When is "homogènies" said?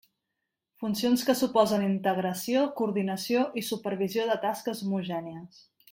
4.89-5.65